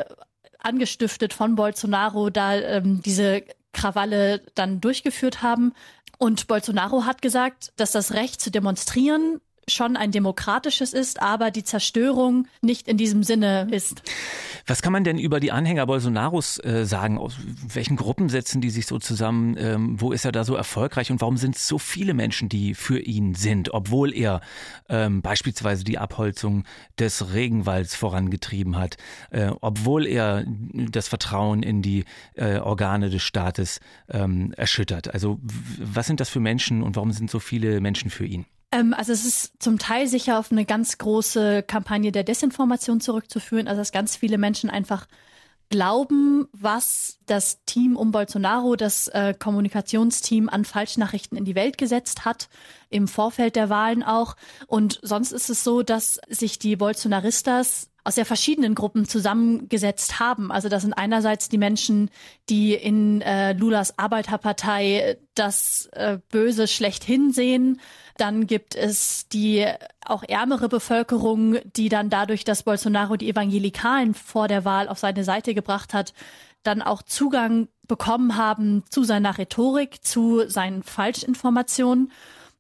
angestiftet 0.60 1.34
von 1.34 1.56
Bolsonaro 1.56 2.30
da 2.30 2.56
ähm, 2.56 3.01
diese 3.03 3.44
Krawalle 3.74 4.42
dann 4.56 4.80
durchgeführt 4.80 5.42
haben. 5.42 5.74
Und 6.18 6.48
Bolsonaro 6.48 7.06
hat 7.06 7.22
gesagt, 7.22 7.74
dass 7.75 7.92
das 7.92 8.13
Recht 8.13 8.39
zu 8.39 8.51
demonstrieren 8.51 9.42
schon 9.67 9.96
ein 9.98 10.12
demokratisches 10.12 10.93
ist, 10.93 11.22
aber 11.22 11.51
die 11.51 11.63
Zerstörung 11.63 12.48
nicht 12.62 12.88
in 12.88 12.98
diesem 12.98 13.24
Sinne 13.24 13.67
ist. 13.72 14.01
Was 14.65 14.82
kann 14.82 14.93
man 14.93 15.03
denn 15.03 15.20
über 15.20 15.39
die 15.39 15.51
Anhänger 15.51 15.86
Bolsonaros 15.86 16.58
äh, 16.63 16.86
sagen? 16.86 17.17
Aus 17.17 17.36
welchen 17.67 17.98
Gruppen 17.98 18.29
setzen 18.29 18.62
die 18.62 18.70
sich 18.70 18.86
so 18.86 19.00
zusammen? 19.00 19.55
Ähm, 19.58 20.00
wo 20.00 20.12
ist 20.12 20.25
er 20.25 20.32
da 20.32 20.43
so 20.43 20.55
erfolgreich 20.55 21.12
und 21.12 21.22
warum 21.22 21.38
sind 21.38 21.55
es 21.55 21.67
so 21.67 21.77
viele 21.77 22.13
Menschen, 22.13 22.50
die 22.50 22.74
für 22.74 23.00
ihn 23.00 23.36
sind, 23.36 23.74
obwohl 23.74 24.13
er 24.13 24.41
ähm, 24.89 25.22
beispielsweise 25.22 25.84
die 25.84 25.98
Abholzung 25.98 26.63
des 27.00 27.34
Regenwalds 27.34 27.96
vorangetrieben 27.96 28.77
hat, 28.77 28.98
äh, 29.32 29.51
obwohl 29.62 30.08
er 30.08 30.46
das 30.48 31.08
Vertrauen 31.08 31.63
in 31.63 31.82
die 31.82 32.05
äh, 32.36 32.58
Organe 32.58 33.10
des 33.10 33.22
Staates 33.22 33.79
ähm, 34.10 34.53
erschüttert? 34.55 35.13
Also 35.13 35.39
was 35.41 36.08
sind 36.08 36.20
das 36.20 36.29
für 36.29 36.39
Menschen 36.39 36.84
und 36.84 36.96
warum 36.96 37.12
sind 37.12 37.29
so 37.29 37.39
viele 37.39 37.82
Menschen 37.82 38.10
für 38.10 38.25
ihn? 38.25 38.46
Ähm, 38.74 38.94
also 38.94 39.13
es 39.13 39.24
ist 39.24 39.53
zum 39.60 39.77
Teil 39.77 40.08
sicher 40.08 40.39
auf 40.39 40.51
eine 40.51 40.65
ganz 40.65 40.98
große 40.98 41.63
Kampagne 41.63 42.12
der 42.12 42.24
Desinformation 42.24 43.00
zurückzuführen, 43.00 43.68
also 43.68 43.80
dass 43.80 43.92
ganz 43.92 44.15
viele 44.15 44.38
Menschen 44.38 44.70
einfach 44.70 45.08
glauben, 45.70 46.48
was 46.51 47.20
das 47.25 47.63
Team 47.65 47.96
um 47.96 48.12
Bolsonaro, 48.12 48.75
das 48.75 49.08
äh, 49.08 49.34
Kommunikationsteam 49.38 50.50
an 50.50 50.65
Falschnachrichten 50.65 51.38
in 51.38 51.46
die 51.46 51.56
Welt 51.56 51.77
gesetzt 51.77 52.25
hat, 52.25 52.50
im 52.89 53.08
Vorfeld 53.08 53.56
der 53.56 53.70
Wahlen 53.70 54.03
auch. 54.03 54.36
Und 54.68 55.00
sonst 55.03 55.32
ist 55.32 55.50
es 55.50 55.63
so, 55.63 55.82
dass 55.82 56.20
sich 56.27 56.60
die 56.60 56.75
Bolsonaristas 56.75 57.89
aus 58.03 58.15
sehr 58.15 58.25
verschiedenen 58.25 58.75
Gruppen 58.75 59.07
zusammengesetzt 59.07 60.19
haben. 60.19 60.51
Also 60.51 60.67
das 60.67 60.81
sind 60.81 60.93
einerseits 60.93 61.48
die 61.48 61.57
Menschen, 61.57 62.10
die 62.50 62.74
in 62.74 63.22
äh, 63.22 63.53
Lulas 63.53 63.98
Arbeiterpartei 63.98 65.17
das 65.36 65.88
äh, 65.93 66.19
Böse 66.29 66.67
schlechthin 66.67 67.31
sehen. 67.31 67.79
Dann 68.17 68.45
gibt 68.45 68.75
es 68.75 69.27
die 69.29 69.65
auch 70.05 70.24
ärmere 70.24 70.67
Bevölkerung, 70.67 71.57
die 71.75 71.89
dann 71.89 72.10
dadurch, 72.10 72.43
dass 72.43 72.63
Bolsonaro 72.63 73.15
die 73.15 73.29
Evangelikalen 73.29 74.13
vor 74.13 74.48
der 74.48 74.65
Wahl 74.65 74.89
auf 74.89 75.00
seine 75.00 75.24
Seite 75.24 75.53
gebracht 75.53 75.93
hat, 75.93 76.13
dann 76.63 76.81
auch 76.81 77.01
Zugang 77.03 77.69
bekommen 77.88 78.38
haben 78.38 78.83
zu 78.89 79.03
seiner 79.03 79.38
Rhetorik, 79.38 80.03
zu 80.03 80.48
seinen 80.48 80.83
Falschinformationen. 80.83 82.12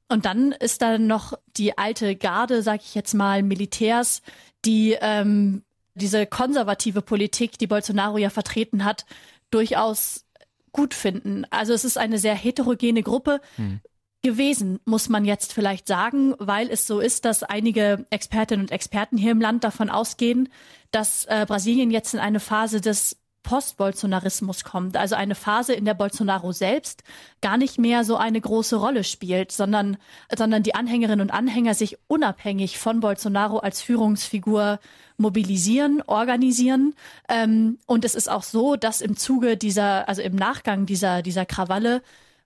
Und 0.09 0.25
dann 0.25 0.51
ist 0.51 0.81
da 0.81 0.97
noch 0.97 1.33
die 1.57 1.77
alte 1.77 2.15
Garde, 2.15 2.61
sag 2.61 2.81
ich 2.81 2.93
jetzt 2.95 3.13
mal, 3.13 3.41
Militärs, 3.41 4.21
die 4.65 4.97
ähm, 4.99 5.63
diese 5.95 6.25
konservative 6.25 7.01
Politik, 7.01 7.57
die 7.57 7.67
Bolsonaro 7.67 8.17
ja 8.17 8.29
vertreten 8.29 8.83
hat, 8.83 9.05
durchaus 9.51 10.25
gut 10.71 10.93
finden. 10.93 11.45
Also 11.51 11.73
es 11.73 11.85
ist 11.85 11.97
eine 11.97 12.17
sehr 12.17 12.35
heterogene 12.35 13.03
Gruppe. 13.03 13.41
Hm 13.57 13.79
gewesen, 14.23 14.79
muss 14.85 15.09
man 15.09 15.25
jetzt 15.25 15.53
vielleicht 15.53 15.85
sagen, 15.87 16.33
weil 16.39 16.69
es 16.69 16.87
so 16.87 17.01
ist, 17.01 17.25
dass 17.25 17.43
einige 17.43 18.05
Expertinnen 18.09 18.65
und 18.65 18.71
Experten 18.71 19.17
hier 19.17 19.31
im 19.31 19.41
Land 19.41 19.65
davon 19.65 19.89
ausgehen, 19.89 20.47
dass 20.91 21.25
äh, 21.25 21.45
Brasilien 21.45 21.91
jetzt 21.91 22.13
in 22.13 22.21
eine 22.21 22.39
Phase 22.39 22.79
des 22.79 23.17
Post-Bolsonarismus 23.43 24.63
kommt, 24.63 24.97
also 24.97 25.15
eine 25.15 25.35
Phase, 25.35 25.73
in 25.73 25.85
der 25.85 25.93
Bolsonaro 25.93 26.51
selbst 26.51 27.03
gar 27.41 27.57
nicht 27.57 27.77
mehr 27.77 28.03
so 28.03 28.15
eine 28.15 28.39
große 28.41 28.77
Rolle 28.77 29.03
spielt, 29.03 29.51
sondern, 29.51 29.97
sondern 30.35 30.63
die 30.63 30.75
Anhängerinnen 30.75 31.21
und 31.21 31.31
Anhänger 31.31 31.73
sich 31.75 31.97
unabhängig 32.07 32.79
von 32.79 33.01
Bolsonaro 33.01 33.59
als 33.59 33.81
Führungsfigur 33.81 34.79
mobilisieren, 35.17 36.01
organisieren. 36.07 36.95
Ähm, 37.29 37.77
und 37.85 38.05
es 38.05 38.15
ist 38.15 38.29
auch 38.29 38.43
so, 38.43 38.75
dass 38.75 39.01
im 39.01 39.17
Zuge 39.17 39.57
dieser, 39.57 40.07
also 40.07 40.21
im 40.21 40.35
Nachgang 40.35 40.85
dieser, 40.85 41.21
dieser 41.21 41.45
Krawalle 41.45 42.01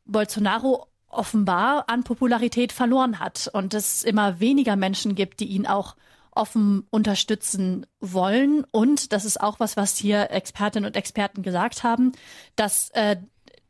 Bolsonaro 0.06 0.88
offenbar 1.10 1.86
an 1.88 2.04
Popularität 2.04 2.72
verloren 2.72 3.20
hat 3.20 3.50
und 3.54 3.74
es 3.74 4.04
immer 4.04 4.39
weniger 4.39 4.75
Menschen 4.75 5.16
gibt, 5.16 5.39
die 5.39 5.48
ihn 5.48 5.66
auch 5.66 5.96
offen 6.38 6.86
unterstützen 6.89 7.86
wollen. 8.00 8.63
Und 8.72 9.12
das 9.12 9.25
ist 9.25 9.41
auch 9.41 9.60
was, 9.60 9.77
was 9.77 9.98
hier 9.98 10.32
Expertinnen 10.32 10.88
und 10.88 10.96
Experten 10.96 11.41
gesagt 11.41 11.84
haben, 11.84 12.13
dass 12.56 12.89
äh, 12.91 13.17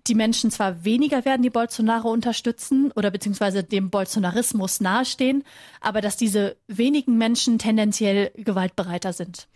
die 0.08 0.16
Menschen 0.16 0.52
zwar 0.52 0.84
weniger 0.84 1.26
werden, 1.26 1.42
die 1.42 1.50
Bolsonaro 1.50 2.12
unterstützen 2.12 2.92
oder 2.96 3.12
beziehungsweise 3.12 3.64
dem 3.64 3.90
Bolsonarismus 3.90 4.82
nahestehen, 4.82 5.44
aber 5.82 6.02
dass 6.02 6.18
diese 6.18 6.58
wenigen 6.68 7.18
Menschen 7.18 7.60
tendenziell 7.60 8.32
gewaltbereiter 8.36 9.14
sind. 9.14 9.48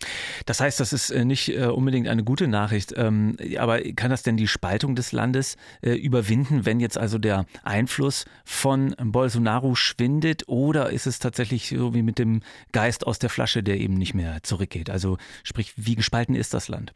Das 0.46 0.60
heißt, 0.60 0.80
das 0.80 0.92
ist 0.92 1.10
äh, 1.10 1.24
nicht 1.24 1.48
äh, 1.48 1.66
unbedingt 1.66 2.08
eine 2.08 2.24
gute 2.24 2.48
Nachricht. 2.48 2.92
Ähm, 2.96 3.36
aber 3.58 3.80
kann 3.80 4.10
das 4.10 4.22
denn 4.22 4.36
die 4.36 4.48
Spaltung 4.48 4.94
des 4.94 5.12
Landes 5.12 5.56
äh, 5.80 5.92
überwinden, 5.92 6.66
wenn 6.66 6.80
jetzt 6.80 6.98
also 6.98 7.18
der 7.18 7.46
Einfluss 7.62 8.24
von 8.44 8.94
Bolsonaro 8.98 9.74
schwindet? 9.74 10.48
Oder 10.48 10.90
ist 10.90 11.06
es 11.06 11.18
tatsächlich 11.18 11.68
so 11.68 11.94
wie 11.94 12.02
mit 12.02 12.18
dem 12.18 12.42
Geist 12.72 13.06
aus 13.06 13.18
der 13.18 13.30
Flasche, 13.30 13.62
der 13.62 13.78
eben 13.78 13.94
nicht 13.94 14.14
mehr 14.14 14.42
zurückgeht? 14.42 14.90
Also 14.90 15.18
sprich, 15.42 15.72
wie 15.76 15.94
gespalten 15.94 16.34
ist 16.34 16.54
das 16.54 16.68
Land? 16.68 16.92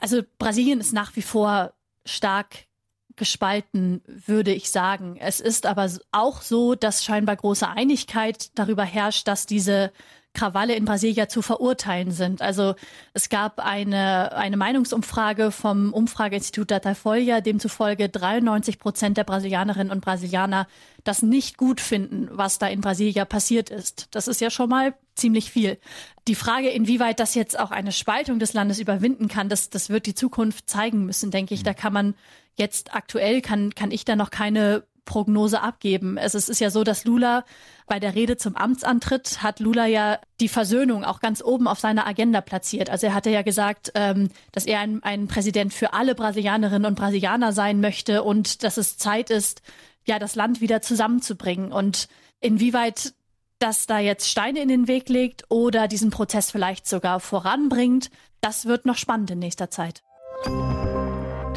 Also 0.00 0.22
Brasilien 0.38 0.80
ist 0.80 0.92
nach 0.92 1.14
wie 1.16 1.22
vor 1.22 1.74
stark 2.06 2.69
gespalten, 3.16 4.02
würde 4.06 4.52
ich 4.52 4.70
sagen. 4.70 5.16
Es 5.18 5.40
ist 5.40 5.66
aber 5.66 5.90
auch 6.12 6.42
so, 6.42 6.74
dass 6.74 7.04
scheinbar 7.04 7.36
große 7.36 7.68
Einigkeit 7.68 8.50
darüber 8.58 8.84
herrscht, 8.84 9.28
dass 9.28 9.46
diese 9.46 9.92
Krawalle 10.32 10.74
in 10.74 10.84
Brasilia 10.84 11.28
zu 11.28 11.42
verurteilen 11.42 12.12
sind. 12.12 12.40
Also 12.40 12.74
es 13.14 13.28
gab 13.28 13.58
eine, 13.58 14.32
eine 14.36 14.56
Meinungsumfrage 14.56 15.50
vom 15.50 15.92
Umfrageinstitut 15.92 16.70
Datafolha, 16.70 17.40
demzufolge 17.40 18.08
93 18.08 18.78
Prozent 18.78 19.16
der 19.16 19.24
Brasilianerinnen 19.24 19.90
und 19.90 20.04
Brasilianer 20.04 20.68
das 21.02 21.22
nicht 21.22 21.56
gut 21.56 21.80
finden, 21.80 22.28
was 22.30 22.58
da 22.58 22.68
in 22.68 22.80
Brasilia 22.80 23.24
passiert 23.24 23.70
ist. 23.70 24.08
Das 24.12 24.28
ist 24.28 24.40
ja 24.40 24.50
schon 24.50 24.68
mal 24.68 24.94
ziemlich 25.20 25.50
viel. 25.50 25.78
Die 26.28 26.34
Frage, 26.34 26.68
inwieweit 26.70 27.20
das 27.20 27.34
jetzt 27.34 27.58
auch 27.58 27.70
eine 27.70 27.92
Spaltung 27.92 28.38
des 28.38 28.52
Landes 28.52 28.80
überwinden 28.80 29.28
kann, 29.28 29.48
das, 29.48 29.70
das 29.70 29.88
wird 29.88 30.06
die 30.06 30.14
Zukunft 30.14 30.68
zeigen 30.68 31.06
müssen, 31.06 31.30
denke 31.30 31.54
ich. 31.54 31.62
Da 31.62 31.74
kann 31.74 31.92
man 31.92 32.14
jetzt 32.56 32.94
aktuell, 32.94 33.40
kann, 33.40 33.74
kann 33.74 33.90
ich 33.90 34.04
da 34.04 34.16
noch 34.16 34.30
keine 34.30 34.84
Prognose 35.04 35.60
abgeben. 35.60 36.16
Es 36.18 36.34
ist 36.34 36.60
ja 36.60 36.70
so, 36.70 36.84
dass 36.84 37.04
Lula 37.04 37.44
bei 37.86 37.98
der 37.98 38.14
Rede 38.14 38.36
zum 38.36 38.56
Amtsantritt 38.56 39.42
hat 39.42 39.58
Lula 39.58 39.86
ja 39.86 40.20
die 40.38 40.48
Versöhnung 40.48 41.04
auch 41.04 41.20
ganz 41.20 41.42
oben 41.42 41.66
auf 41.66 41.80
seiner 41.80 42.06
Agenda 42.06 42.40
platziert. 42.40 42.90
Also 42.90 43.08
er 43.08 43.14
hatte 43.14 43.30
ja 43.30 43.42
gesagt, 43.42 43.90
ähm, 43.96 44.28
dass 44.52 44.66
er 44.66 44.78
ein, 44.78 45.02
ein 45.02 45.26
Präsident 45.26 45.74
für 45.74 45.94
alle 45.94 46.14
Brasilianerinnen 46.14 46.86
und 46.86 46.94
Brasilianer 46.94 47.52
sein 47.52 47.80
möchte 47.80 48.22
und 48.22 48.62
dass 48.62 48.76
es 48.76 48.98
Zeit 48.98 49.30
ist, 49.30 49.62
ja, 50.06 50.18
das 50.18 50.36
Land 50.36 50.60
wieder 50.60 50.80
zusammenzubringen. 50.80 51.72
Und 51.72 52.08
inwieweit 52.40 53.14
das 53.60 53.86
da 53.86 53.98
jetzt 53.98 54.28
Steine 54.28 54.60
in 54.60 54.68
den 54.68 54.88
Weg 54.88 55.08
legt 55.08 55.44
oder 55.48 55.86
diesen 55.86 56.10
Prozess 56.10 56.50
vielleicht 56.50 56.88
sogar 56.88 57.20
voranbringt, 57.20 58.10
das 58.40 58.66
wird 58.66 58.86
noch 58.86 58.96
spannend 58.96 59.30
in 59.30 59.38
nächster 59.38 59.70
Zeit. 59.70 60.02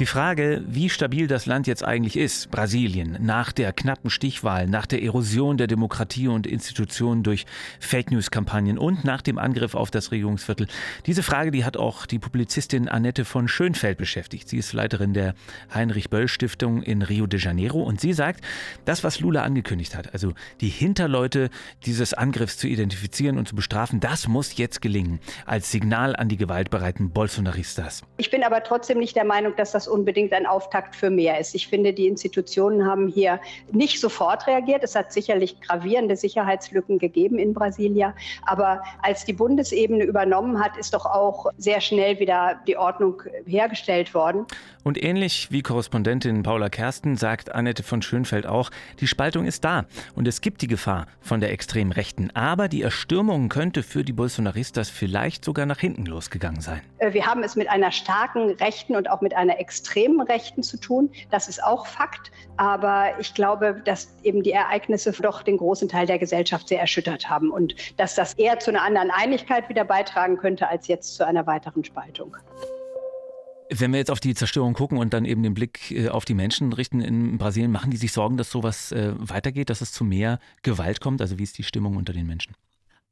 Die 0.03 0.07
Frage, 0.07 0.61
wie 0.67 0.89
stabil 0.89 1.27
das 1.27 1.45
Land 1.45 1.65
jetzt 1.65 1.81
eigentlich 1.81 2.17
ist, 2.17 2.51
Brasilien, 2.51 3.17
nach 3.21 3.53
der 3.53 3.71
knappen 3.71 4.09
Stichwahl, 4.09 4.67
nach 4.67 4.85
der 4.85 5.01
Erosion 5.01 5.55
der 5.55 5.67
Demokratie 5.67 6.27
und 6.27 6.45
Institutionen 6.45 7.23
durch 7.23 7.45
Fake 7.79 8.11
News-Kampagnen 8.11 8.77
und 8.77 9.05
nach 9.05 9.21
dem 9.21 9.37
Angriff 9.37 9.75
auf 9.75 9.91
das 9.91 10.11
Regierungsviertel, 10.11 10.67
diese 11.05 11.23
Frage, 11.23 11.51
die 11.51 11.63
hat 11.63 11.77
auch 11.77 12.05
die 12.05 12.19
Publizistin 12.19 12.89
Annette 12.89 13.23
von 13.23 13.47
Schönfeld 13.47 13.97
beschäftigt. 13.97 14.49
Sie 14.49 14.57
ist 14.57 14.73
Leiterin 14.73 15.13
der 15.13 15.35
Heinrich-Böll-Stiftung 15.73 16.83
in 16.83 17.01
Rio 17.01 17.25
de 17.25 17.39
Janeiro 17.39 17.81
und 17.81 18.01
sie 18.01 18.11
sagt, 18.11 18.43
das, 18.83 19.05
was 19.05 19.21
Lula 19.21 19.43
angekündigt 19.43 19.95
hat, 19.95 20.11
also 20.11 20.33
die 20.59 20.67
Hinterleute 20.67 21.49
dieses 21.85 22.13
Angriffs 22.13 22.57
zu 22.57 22.67
identifizieren 22.67 23.37
und 23.37 23.47
zu 23.47 23.55
bestrafen, 23.55 24.01
das 24.01 24.27
muss 24.27 24.57
jetzt 24.57 24.81
gelingen, 24.81 25.21
als 25.45 25.71
Signal 25.71 26.13
an 26.13 26.27
die 26.27 26.35
gewaltbereiten 26.35 27.11
Bolsonaristas. 27.11 28.01
Ich 28.17 28.29
bin 28.31 28.43
aber 28.43 28.63
trotzdem 28.63 28.99
nicht 28.99 29.15
der 29.15 29.23
Meinung, 29.23 29.55
dass 29.55 29.71
das 29.71 29.92
unbedingt 29.93 30.33
ein 30.33 30.45
Auftakt 30.45 30.95
für 30.95 31.09
mehr 31.09 31.39
ist. 31.39 31.55
Ich 31.55 31.67
finde, 31.67 31.93
die 31.93 32.07
Institutionen 32.07 32.85
haben 32.85 33.07
hier 33.07 33.39
nicht 33.71 33.99
sofort 33.99 34.47
reagiert. 34.47 34.83
Es 34.83 34.95
hat 34.95 35.13
sicherlich 35.13 35.61
gravierende 35.61 36.15
Sicherheitslücken 36.15 36.99
gegeben 36.99 37.37
in 37.37 37.53
Brasilia. 37.53 38.13
Aber 38.45 38.81
als 39.01 39.25
die 39.25 39.33
Bundesebene 39.33 40.03
übernommen 40.03 40.59
hat, 40.59 40.77
ist 40.77 40.93
doch 40.93 41.05
auch 41.05 41.47
sehr 41.57 41.79
schnell 41.79 42.19
wieder 42.19 42.59
die 42.67 42.77
Ordnung 42.77 43.21
hergestellt 43.45 44.13
worden. 44.13 44.45
Und 44.83 45.01
ähnlich 45.01 45.47
wie 45.49 45.61
Korrespondentin 45.61 46.43
Paula 46.43 46.69
Kersten 46.69 47.15
sagt 47.15 47.53
Annette 47.53 47.83
von 47.83 48.01
Schönfeld 48.01 48.45
auch, 48.45 48.69
die 48.99 49.07
Spaltung 49.07 49.45
ist 49.45 49.63
da 49.63 49.85
und 50.13 50.27
es 50.27 50.41
gibt 50.41 50.61
die 50.61 50.67
Gefahr 50.67 51.07
von 51.21 51.39
der 51.39 51.51
extremen 51.51 51.93
Rechten. 51.93 52.31
Aber 52.33 52.67
die 52.67 52.81
Erstürmung 52.81 53.47
könnte 53.47 53.81
für 53.81 54.03
die 54.03 54.11
Bolsonaristas 54.11 54.89
vielleicht 54.89 55.45
sogar 55.45 55.65
nach 55.65 55.79
hinten 55.79 56.05
losgegangen 56.05 56.59
sein. 56.59 56.81
Äh, 56.97 57.13
wir 57.13 57.25
haben 57.25 57.43
es 57.43 57.55
mit 57.55 57.69
einer 57.69 57.91
starken 57.91 58.51
Rechten 58.51 58.95
und 58.95 59.09
auch 59.09 59.21
mit 59.21 59.33
einer 59.35 59.59
extremen 59.59 59.72
Rechten 60.21 60.63
zu 60.63 60.77
tun. 60.77 61.09
Das 61.31 61.47
ist 61.47 61.63
auch 61.63 61.85
Fakt. 61.85 62.31
Aber 62.57 63.19
ich 63.19 63.33
glaube, 63.33 63.81
dass 63.85 64.15
eben 64.23 64.43
die 64.43 64.51
Ereignisse 64.51 65.11
doch 65.11 65.43
den 65.43 65.57
großen 65.57 65.89
Teil 65.89 66.05
der 66.05 66.19
Gesellschaft 66.19 66.67
sehr 66.67 66.79
erschüttert 66.79 67.29
haben 67.29 67.51
und 67.51 67.75
dass 67.97 68.15
das 68.15 68.33
eher 68.33 68.59
zu 68.59 68.71
einer 68.71 68.83
anderen 68.83 69.11
Einigkeit 69.11 69.69
wieder 69.69 69.85
beitragen 69.85 70.37
könnte 70.37 70.67
als 70.67 70.87
jetzt 70.87 71.15
zu 71.15 71.25
einer 71.25 71.47
weiteren 71.47 71.83
Spaltung. 71.83 72.35
Wenn 73.69 73.91
wir 73.91 73.97
jetzt 73.97 74.11
auf 74.11 74.19
die 74.19 74.35
Zerstörung 74.35 74.73
gucken 74.73 74.97
und 74.97 75.13
dann 75.13 75.25
eben 75.25 75.41
den 75.41 75.53
Blick 75.53 75.91
äh, 75.91 76.09
auf 76.09 76.25
die 76.25 76.33
Menschen 76.33 76.73
richten 76.73 77.01
in 77.01 77.37
Brasilien, 77.37 77.71
machen 77.71 77.91
die 77.91 77.97
sich 77.97 78.11
Sorgen, 78.11 78.37
dass 78.37 78.51
sowas 78.51 78.91
äh, 78.91 79.13
weitergeht, 79.17 79.69
dass 79.69 79.81
es 79.81 79.91
zu 79.91 80.03
mehr 80.03 80.39
Gewalt 80.61 81.01
kommt? 81.01 81.21
Also 81.21 81.39
wie 81.39 81.43
ist 81.43 81.57
die 81.57 81.63
Stimmung 81.63 81.95
unter 81.95 82.13
den 82.13 82.27
Menschen? 82.27 82.55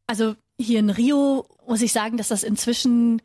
Also 0.08 0.36
hier 0.60 0.80
in 0.80 0.90
Rio 0.90 1.46
muss 1.68 1.82
ich 1.82 1.94
sagen, 1.94 2.18
dass 2.18 2.28
das 2.28 2.44
inzwischen 2.44 3.22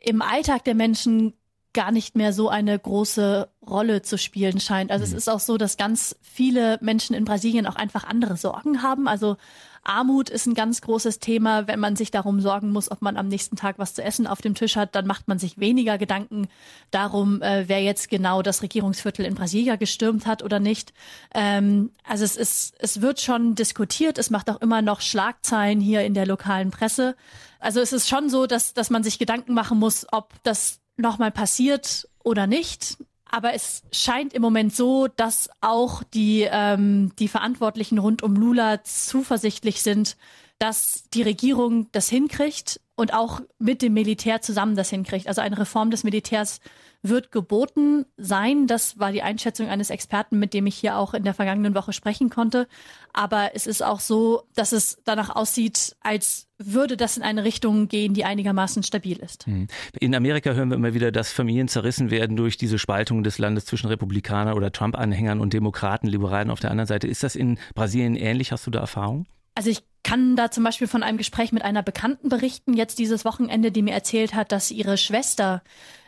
im 0.00 0.22
Alltag 0.22 0.64
der 0.64 0.74
Menschen 0.74 1.34
gar 1.72 1.90
nicht 1.90 2.16
mehr 2.16 2.32
so 2.32 2.48
eine 2.48 2.78
große 2.78 3.48
Rolle 3.66 4.02
zu 4.02 4.18
spielen 4.18 4.60
scheint. 4.60 4.90
Also 4.90 5.04
mhm. 5.06 5.12
es 5.12 5.16
ist 5.16 5.28
auch 5.28 5.40
so, 5.40 5.56
dass 5.56 5.76
ganz 5.76 6.16
viele 6.20 6.78
Menschen 6.80 7.14
in 7.14 7.24
Brasilien 7.24 7.66
auch 7.66 7.76
einfach 7.76 8.04
andere 8.04 8.36
Sorgen 8.36 8.82
haben. 8.82 9.08
Also 9.08 9.36
Armut 9.84 10.30
ist 10.30 10.46
ein 10.46 10.54
ganz 10.54 10.80
großes 10.80 11.18
Thema. 11.18 11.66
Wenn 11.66 11.80
man 11.80 11.96
sich 11.96 12.10
darum 12.10 12.40
sorgen 12.40 12.70
muss, 12.70 12.90
ob 12.90 13.02
man 13.02 13.16
am 13.16 13.28
nächsten 13.28 13.56
Tag 13.56 13.78
was 13.78 13.94
zu 13.94 14.02
essen 14.02 14.26
auf 14.26 14.40
dem 14.40 14.54
Tisch 14.54 14.76
hat, 14.76 14.94
dann 14.94 15.06
macht 15.06 15.26
man 15.28 15.38
sich 15.38 15.58
weniger 15.58 15.98
Gedanken 15.98 16.48
darum, 16.90 17.42
äh, 17.42 17.64
wer 17.68 17.82
jetzt 17.82 18.08
genau 18.08 18.42
das 18.42 18.62
Regierungsviertel 18.62 19.24
in 19.24 19.34
Brasilia 19.34 19.76
gestürmt 19.76 20.26
hat 20.26 20.42
oder 20.42 20.60
nicht. 20.60 20.92
Ähm, 21.34 21.90
also 22.04 22.24
es 22.24 22.36
ist, 22.36 22.74
es 22.78 23.00
wird 23.00 23.20
schon 23.20 23.54
diskutiert. 23.54 24.18
Es 24.18 24.30
macht 24.30 24.50
auch 24.50 24.60
immer 24.60 24.82
noch 24.82 25.00
Schlagzeilen 25.00 25.80
hier 25.80 26.04
in 26.04 26.14
der 26.14 26.26
lokalen 26.26 26.70
Presse. 26.70 27.16
Also 27.58 27.80
es 27.80 27.92
ist 27.92 28.08
schon 28.08 28.28
so, 28.28 28.46
dass, 28.46 28.74
dass 28.74 28.90
man 28.90 29.02
sich 29.02 29.18
Gedanken 29.18 29.54
machen 29.54 29.78
muss, 29.78 30.06
ob 30.12 30.32
das 30.42 30.81
nochmal 30.96 31.30
passiert 31.30 32.08
oder 32.22 32.46
nicht. 32.46 32.98
Aber 33.24 33.54
es 33.54 33.82
scheint 33.92 34.34
im 34.34 34.42
Moment 34.42 34.74
so, 34.74 35.08
dass 35.08 35.48
auch 35.62 36.02
die, 36.02 36.46
ähm, 36.50 37.12
die 37.18 37.28
Verantwortlichen 37.28 37.98
rund 37.98 38.22
um 38.22 38.34
Lula 38.34 38.84
zuversichtlich 38.84 39.82
sind, 39.82 40.16
dass 40.58 41.04
die 41.14 41.22
Regierung 41.22 41.90
das 41.92 42.08
hinkriegt 42.08 42.80
und 42.94 43.14
auch 43.14 43.40
mit 43.58 43.80
dem 43.82 43.94
Militär 43.94 44.42
zusammen 44.42 44.76
das 44.76 44.90
hinkriegt. 44.90 45.26
Also 45.26 45.40
eine 45.40 45.58
Reform 45.58 45.90
des 45.90 46.04
Militärs 46.04 46.60
wird 47.02 47.32
geboten 47.32 48.06
sein. 48.16 48.66
Das 48.66 48.98
war 48.98 49.12
die 49.12 49.22
Einschätzung 49.22 49.68
eines 49.68 49.90
Experten, 49.90 50.38
mit 50.38 50.54
dem 50.54 50.66
ich 50.66 50.76
hier 50.76 50.96
auch 50.96 51.14
in 51.14 51.24
der 51.24 51.34
vergangenen 51.34 51.74
Woche 51.74 51.92
sprechen 51.92 52.30
konnte. 52.30 52.68
Aber 53.12 53.50
es 53.54 53.66
ist 53.66 53.82
auch 53.82 54.00
so, 54.00 54.44
dass 54.54 54.72
es 54.72 54.98
danach 55.04 55.34
aussieht, 55.34 55.96
als 56.00 56.48
würde 56.58 56.96
das 56.96 57.16
in 57.16 57.24
eine 57.24 57.42
Richtung 57.42 57.88
gehen, 57.88 58.14
die 58.14 58.24
einigermaßen 58.24 58.84
stabil 58.84 59.18
ist. 59.18 59.46
Hm. 59.46 59.66
In 59.98 60.14
Amerika 60.14 60.52
hören 60.52 60.68
wir 60.68 60.76
immer 60.76 60.94
wieder, 60.94 61.10
dass 61.10 61.32
Familien 61.32 61.66
zerrissen 61.66 62.10
werden 62.10 62.36
durch 62.36 62.56
diese 62.56 62.78
Spaltung 62.78 63.24
des 63.24 63.38
Landes 63.38 63.64
zwischen 63.64 63.88
Republikanern 63.88 64.54
oder 64.54 64.70
Trump-Anhängern 64.70 65.40
und 65.40 65.52
Demokraten, 65.52 66.06
Liberalen 66.06 66.50
auf 66.50 66.60
der 66.60 66.70
anderen 66.70 66.86
Seite. 66.86 67.08
Ist 67.08 67.24
das 67.24 67.34
in 67.34 67.58
Brasilien 67.74 68.14
ähnlich? 68.14 68.52
Hast 68.52 68.66
du 68.66 68.70
da 68.70 68.78
Erfahrung? 68.78 69.26
Also 69.54 69.70
ich 69.70 69.82
kann 70.04 70.36
da 70.36 70.50
zum 70.50 70.64
Beispiel 70.64 70.86
von 70.86 71.02
einem 71.02 71.18
Gespräch 71.18 71.52
mit 71.52 71.62
einer 71.62 71.82
Bekannten 71.82 72.28
berichten, 72.28 72.74
jetzt 72.74 72.98
dieses 72.98 73.24
Wochenende, 73.24 73.70
die 73.70 73.82
mir 73.82 73.92
erzählt 73.92 74.34
hat, 74.34 74.52
dass 74.52 74.70
ihre 74.70 74.96
Schwester 74.96 75.62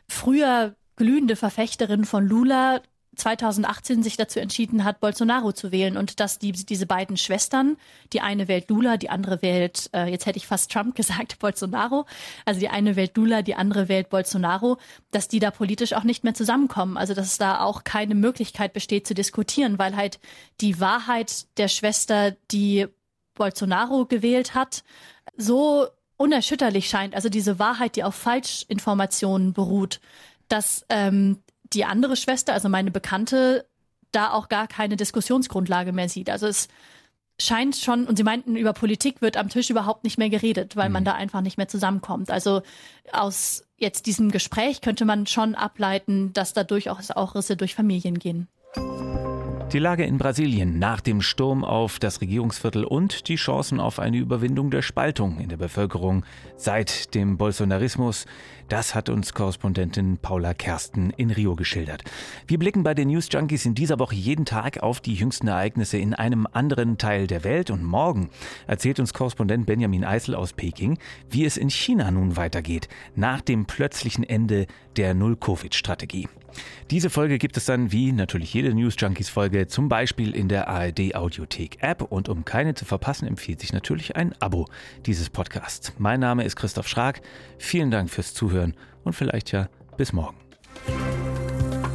früher 0.08 0.76
glühende 0.96 1.36
Verfechterin 1.36 2.04
von 2.04 2.26
Lula 2.26 2.80
2018 3.16 4.02
sich 4.02 4.16
dazu 4.16 4.40
entschieden 4.40 4.84
hat, 4.84 5.00
Bolsonaro 5.00 5.52
zu 5.52 5.72
wählen 5.72 5.96
und 5.96 6.20
dass 6.20 6.38
die, 6.38 6.52
diese 6.52 6.86
beiden 6.86 7.16
Schwestern, 7.16 7.76
die 8.12 8.20
eine 8.20 8.48
wählt 8.48 8.68
Lula, 8.68 8.96
die 8.96 9.10
andere 9.10 9.42
wählt, 9.42 9.90
äh, 9.94 10.10
jetzt 10.10 10.26
hätte 10.26 10.38
ich 10.38 10.46
fast 10.46 10.70
Trump 10.70 10.94
gesagt, 10.96 11.38
Bolsonaro, 11.38 12.06
also 12.44 12.60
die 12.60 12.68
eine 12.68 12.96
wählt 12.96 13.16
Lula, 13.16 13.42
die 13.42 13.54
andere 13.54 13.88
wählt 13.88 14.08
Bolsonaro, 14.08 14.78
dass 15.10 15.28
die 15.28 15.38
da 15.38 15.50
politisch 15.50 15.92
auch 15.92 16.04
nicht 16.04 16.24
mehr 16.24 16.34
zusammenkommen. 16.34 16.96
Also 16.96 17.14
dass 17.14 17.38
da 17.38 17.60
auch 17.60 17.84
keine 17.84 18.14
Möglichkeit 18.14 18.72
besteht 18.72 19.06
zu 19.06 19.14
diskutieren, 19.14 19.78
weil 19.78 19.96
halt 19.96 20.18
die 20.60 20.80
Wahrheit 20.80 21.46
der 21.58 21.68
Schwester, 21.68 22.32
die 22.50 22.86
Bolsonaro 23.34 24.06
gewählt 24.06 24.54
hat, 24.54 24.84
so 25.36 25.86
unerschütterlich 26.16 26.88
scheint. 26.88 27.14
Also 27.14 27.28
diese 27.28 27.58
Wahrheit, 27.58 27.96
die 27.96 28.04
auf 28.04 28.14
Falschinformationen 28.14 29.52
beruht, 29.52 30.00
dass 30.54 30.87
ähm, 30.88 31.38
die 31.73 31.84
andere 31.84 32.14
Schwester, 32.14 32.52
also 32.52 32.68
meine 32.68 32.92
Bekannte, 32.92 33.66
da 34.12 34.30
auch 34.30 34.49
gar 34.49 34.68
keine 34.68 34.94
Diskussionsgrundlage 34.94 35.92
mehr 35.92 36.08
sieht. 36.08 36.30
Also 36.30 36.46
es 36.46 36.68
scheint 37.40 37.75
schon, 37.75 38.06
und 38.06 38.16
sie 38.16 38.23
meinten, 38.23 38.54
über 38.54 38.73
Politik 38.73 39.20
wird 39.20 39.37
am 39.37 39.49
Tisch 39.49 39.68
überhaupt 39.70 40.04
nicht 40.04 40.16
mehr 40.16 40.30
geredet, 40.30 40.76
weil 40.76 40.88
mhm. 40.88 40.92
man 40.92 41.04
da 41.04 41.14
einfach 41.14 41.40
nicht 41.40 41.58
mehr 41.58 41.66
zusammenkommt. 41.66 42.30
Also 42.30 42.62
aus 43.12 43.64
jetzt 43.78 44.06
diesem 44.06 44.30
Gespräch 44.30 44.80
könnte 44.80 45.04
man 45.04 45.26
schon 45.26 45.56
ableiten, 45.56 46.32
dass 46.32 46.52
da 46.52 46.62
durchaus 46.62 47.11
auch 47.11 47.34
Risse 47.34 47.56
durch 47.56 47.75
Familien 47.75 48.20
gehen. 48.20 48.46
Die 49.73 49.80
Lage 49.80 50.04
in 50.04 50.18
Brasilien 50.18 50.78
nach 50.78 51.00
dem 51.00 51.20
Sturm 51.20 51.64
auf 51.64 51.99
das 51.99 52.20
Regierungsviertel 52.20 52.84
und 52.84 53.26
die 53.26 53.34
Chancen 53.34 53.80
auf 53.80 53.99
eine 53.99 54.19
Überwindung 54.19 54.71
der 54.71 54.82
Spaltung 54.82 55.40
in 55.40 55.49
der 55.49 55.56
Bevölkerung 55.56 56.25
seit 56.56 57.12
dem 57.17 57.38
Bolsonarismus, 57.38 58.26
das 58.68 58.94
hat 58.94 59.08
uns 59.08 59.34
Korrespondentin 59.34 60.18
Paula 60.18 60.54
Kersten 60.54 61.10
in 61.10 61.30
Rio 61.30 61.54
geschildert. 61.56 62.04
Wir 62.46 62.58
blicken 62.58 62.82
bei 62.82 62.94
den 62.94 63.08
News 63.08 63.28
Junkies 63.30 63.66
in 63.66 63.74
dieser 63.74 63.98
Woche 63.98 64.14
jeden 64.14 64.44
Tag 64.44 64.82
auf 64.82 65.00
die 65.00 65.14
jüngsten 65.14 65.48
Ereignisse 65.48 65.98
in 65.98 66.14
einem 66.14 66.46
anderen 66.52 66.98
Teil 66.98 67.26
der 67.26 67.44
Welt 67.44 67.70
und 67.70 67.84
morgen 67.84 68.30
erzählt 68.66 69.00
uns 69.00 69.12
Korrespondent 69.12 69.66
Benjamin 69.66 70.04
Eisel 70.04 70.34
aus 70.34 70.52
Peking, 70.52 70.98
wie 71.30 71.44
es 71.44 71.56
in 71.56 71.70
China 71.70 72.10
nun 72.10 72.36
weitergeht 72.36 72.88
nach 73.14 73.40
dem 73.40 73.66
plötzlichen 73.66 74.24
Ende 74.24 74.66
der 74.96 75.14
Null-Covid-Strategie. 75.14 76.28
Diese 76.90 77.10
Folge 77.10 77.38
gibt 77.38 77.56
es 77.56 77.64
dann, 77.64 77.92
wie 77.92 78.12
natürlich 78.12 78.52
jede 78.52 78.74
News 78.74 78.94
Junkies 78.98 79.28
Folge, 79.28 79.66
zum 79.66 79.88
Beispiel 79.88 80.34
in 80.34 80.48
der 80.48 80.68
ARD 80.68 81.14
Audiothek 81.14 81.78
App. 81.80 82.02
Und 82.02 82.28
um 82.28 82.44
keine 82.44 82.74
zu 82.74 82.84
verpassen, 82.84 83.26
empfiehlt 83.26 83.60
sich 83.60 83.72
natürlich 83.72 84.16
ein 84.16 84.34
Abo 84.40 84.66
dieses 85.06 85.30
Podcasts. 85.30 85.92
Mein 85.98 86.20
Name 86.20 86.44
ist 86.44 86.56
Christoph 86.56 86.88
Schrag. 86.88 87.22
Vielen 87.58 87.90
Dank 87.90 88.10
fürs 88.10 88.34
Zuhören 88.54 88.75
und 89.02 89.14
vielleicht 89.14 89.52
ja 89.52 89.69
bis 89.97 90.12
morgen. 90.12 90.36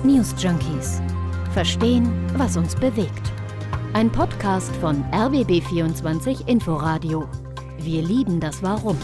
News 0.03 0.35
Junkies. 0.37 1.01
Verstehen, 1.53 2.11
was 2.35 2.57
uns 2.57 2.75
bewegt. 2.75 3.31
Ein 3.93 4.11
Podcast 4.11 4.75
von 4.77 5.03
RBB24 5.05 6.47
Inforadio. 6.47 7.27
Wir 7.79 8.01
lieben 8.03 8.39
das 8.39 8.61
Warum. 8.61 8.97